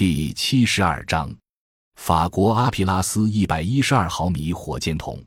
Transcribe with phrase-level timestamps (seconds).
[0.00, 1.30] 第七十二章，
[1.96, 5.22] 法国阿皮拉斯一百一十二毫米火箭筒。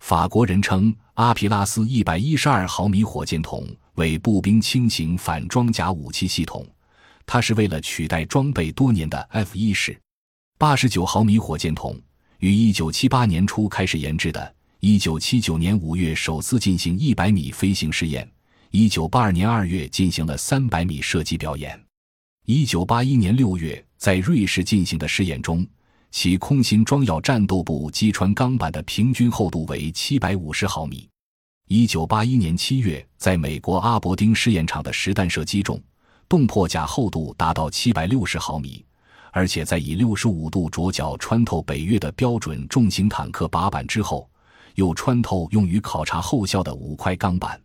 [0.00, 6.68] 法国人称阿皮拉斯一百一十二毫米火箭筒为步兵轻型反装甲武器系统，
[7.24, 9.98] 它是为了取代装备多年的 F 一式
[10.58, 11.98] 八十九毫米火箭筒，
[12.40, 18.30] 于一九七八年初开始研制的，一九七九年五月首次进行一百米飞行试验，
[18.72, 21.81] 一九八二年二月进行了三百米射击表演。
[22.46, 25.64] 一九八一年六月，在瑞士进行的试验中，
[26.10, 31.08] 其空心装药战斗部击穿钢板的平均厚度为七百五十毫米。
[31.68, 35.80] 一九八一年七月，在美国阿伯丁试验场的实弹射击中，
[36.28, 38.84] 动破甲厚度达到七百六十毫米，
[39.30, 44.28] 而且在以六十五度着角穿透北越的标准重型坦克靶板之后，
[44.74, 47.60] 又穿透用于考察后效的五块钢板。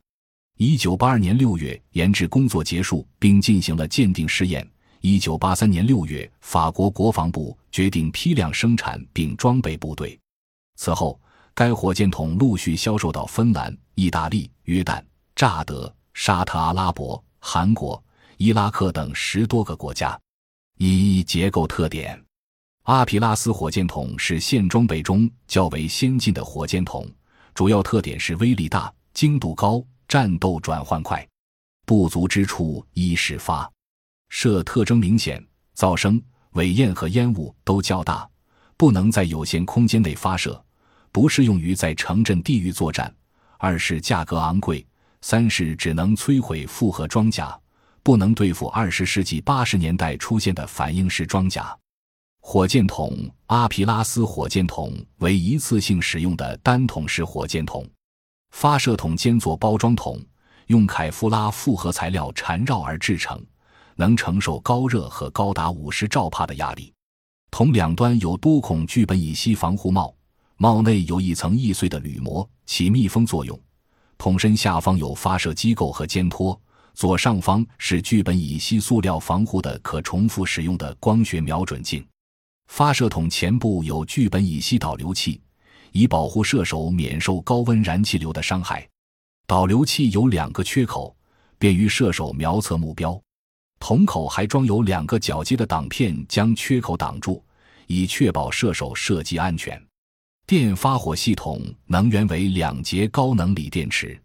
[0.59, 4.67] 一九八二年六月，研制工作结束，并进行了鉴定试验。
[5.01, 10.19] 一九八三年六月，法国国防部决定批量生产并装备部队。
[10.75, 11.19] 此后，
[11.53, 15.03] 该火箭筒陆续销售到芬兰、意大利、约旦、
[15.35, 18.01] 乍得、沙特阿拉伯、韩国、
[18.37, 20.19] 伊拉克等十多个国家。
[20.77, 22.21] 一结构特点：
[22.83, 27.09] 阿皮拉斯火箭筒是现装备中较为先进的火箭筒，
[27.53, 29.83] 主要特点是威力大、精度高。
[30.07, 31.27] 战斗转换快，
[31.85, 33.69] 不足之处一是发
[34.29, 38.27] 射特征明显，噪声、尾焰和烟雾都较大，
[38.75, 40.63] 不能在有限空间内发射，
[41.11, 43.09] 不适用于在城镇地域作战；
[43.57, 44.85] 二是价格昂贵；
[45.21, 47.57] 三是只能摧毁复合装甲，
[48.03, 51.75] 不能对付二十世纪八十年代出现的反应式装甲。
[52.39, 57.85] 火箭筒阿皮拉斯火箭筒为一次性使用的单筒式火箭筒。
[58.51, 60.17] 发射筒兼做包装筒，
[60.67, 63.43] 用凯夫拉复合材料缠绕而制成，
[63.97, 66.93] 能承受高热和高达五十兆帕的压力。
[67.51, 70.15] 筒两端有多孔聚苯乙烯防护帽，
[70.55, 73.59] 帽内有一层易碎的铝膜，起密封作用。
[74.17, 76.57] 筒身下方有发射机构和肩托，
[76.93, 82.05] 左上方是聚苯乙烯塑料防护的可重复使用的光学瞄准镜。
[82.67, 85.41] 发射筒前部有聚苯乙烯导流器。
[85.93, 88.87] 以保护射手免受高温燃气流的伤害。
[89.47, 91.15] 导流器有两个缺口，
[91.57, 93.19] 便于射手瞄测目标。
[93.79, 97.43] 筒口还装有两个铰接的挡片，将缺口挡住，
[97.87, 99.81] 以确保射手射击安全。
[100.45, 104.19] 电发火系统能源为两节高能锂电池。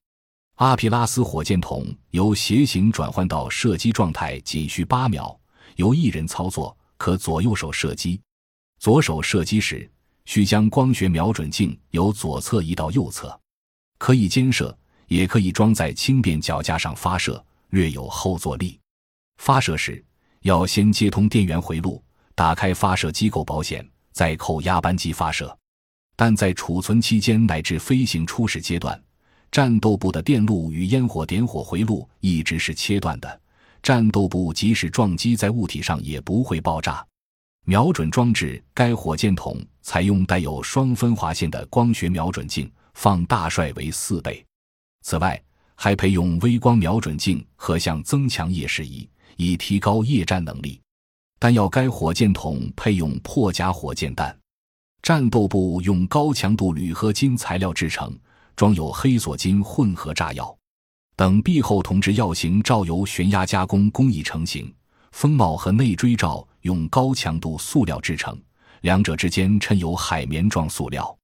[0.57, 5.39] 阿皮拉斯火箭筒由斜行转换到射击状态仅需八秒，
[5.77, 8.21] 由一人操作，可左右手射击。
[8.79, 9.89] 左手射击时。
[10.25, 13.37] 需将光学瞄准镜由左侧移到右侧，
[13.99, 14.73] 可以肩射，
[15.09, 18.79] 也可以装在轻便脚架上发射，略有后坐力。
[19.43, 20.01] 发射时
[20.43, 22.01] 要先接通电源回路，
[22.33, 25.53] 打开发射机构保险，再扣压扳机发射。
[26.15, 29.03] 但在储存期间乃至飞行初始阶段，
[29.51, 33.41] 战斗部的电路与烟火点火回路一直是切断的，
[33.83, 37.05] 战斗部即使撞击在物体上也不会爆炸。
[37.65, 44.47] 瞄准装置：该火箭筒采用带有双分划线的光学瞄准镜，放大率为四倍。
[45.01, 45.43] 此外，
[45.75, 50.81] 还配用微光瞄准镜和向增强夜视仪，以提高夜战能力。
[51.39, 54.37] 弹药：该火箭筒配用破甲火箭弹。
[55.03, 58.17] 战斗部用高强度铝合金材料制成，
[58.55, 60.57] 装有黑索金混合炸药
[61.17, 64.73] 等壁后铜制药型罩由悬压加工工艺成型。
[65.11, 68.41] 风帽和内锥罩用高强度塑料制成，
[68.81, 71.15] 两者之间衬有海绵状塑料。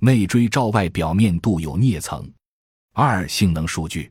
[0.00, 2.28] 内锥罩外表面镀有镍层。
[2.94, 4.10] 二、性能数据：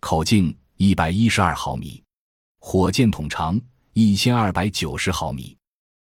[0.00, 2.00] 口径一百一十二毫米，
[2.62, 3.60] 火箭筒长
[3.94, 5.56] 一千二百九十毫米，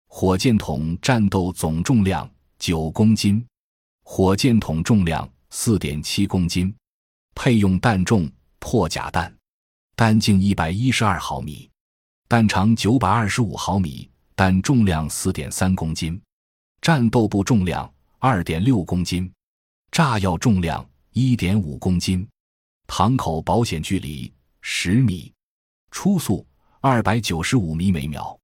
[0.08, 2.28] 火箭筒战斗总重量
[2.58, 3.46] 九公斤，
[4.04, 6.74] 火箭筒重量四点七公斤，
[7.36, 9.32] 配用弹重破甲弹，
[9.98, 11.70] 弹径一百一十二毫米。
[12.28, 16.20] 弹长九百二十五毫米，弹重量四点三公斤，
[16.82, 19.32] 战斗部重量二点六公斤，
[19.92, 22.28] 炸药重量一点五公斤，
[22.88, 25.32] 膛口保险距离十米，
[25.96, 26.46] 初速
[26.82, 28.38] 二百九十五米每秒，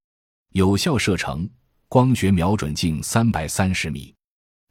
[0.54, 1.48] 有效射程
[1.90, 4.16] 光学瞄准镜三百三十米，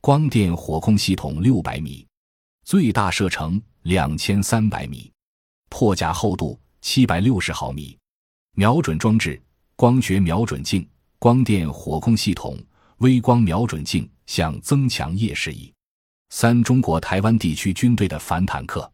[0.01, 2.09] 光电火控系统六百米，
[2.65, 5.13] 最大射程两千三百米，
[5.69, 7.97] 破甲厚度七百六十毫米。
[8.57, 9.41] 瞄准装置：
[9.77, 10.89] 光学瞄准镜、
[11.19, 12.59] 光电火控系统、
[12.97, 15.71] 微光瞄准镜，向增强夜视仪。
[16.31, 18.91] 三、中国台湾地区军队的反坦克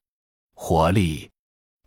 [0.55, 1.31] 火力。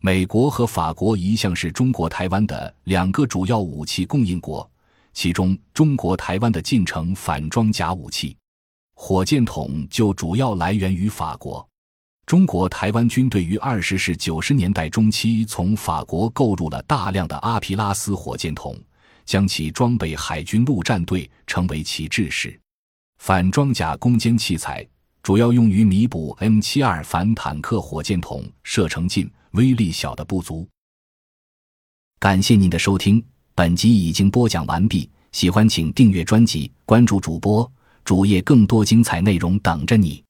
[0.02, 4.68] 美国和法国一向是中国台湾的两个主要武器供应国，
[5.12, 8.34] 其中中国台湾的近程反装甲武器
[8.94, 11.66] 火箭筒就主要来源于法国。
[12.24, 18.74] 中国台湾军队于二十世九十年代中期从法国购入了大量的阿皮拉斯火箭筒，
[19.26, 22.58] 将其装备海军陆战队，成为其制式
[23.18, 24.86] 反装甲攻坚器材，
[25.30, 30.66] 主要用于弥补 M 七二反坦克火箭筒射程近、威力小的不足。
[32.18, 33.24] 感谢您的收听，
[33.54, 35.08] 本集已经播讲完毕。
[35.30, 37.70] 喜欢请订阅专辑，关注主播
[38.04, 40.20] 主页，更多精彩内容等着你。